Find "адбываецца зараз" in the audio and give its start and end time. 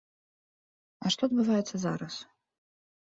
1.29-2.13